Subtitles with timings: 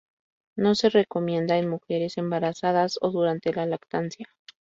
[0.55, 4.25] No se recomienda en mujeres embarazadas o durante la lactancia